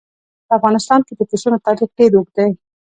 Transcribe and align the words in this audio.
په 0.47 0.53
افغانستان 0.59 0.99
کې 1.07 1.13
د 1.15 1.21
پسونو 1.29 1.63
تاریخ 1.67 1.89
ډېر 1.97 2.11
اوږد 2.15 2.33
دی. 2.37 2.49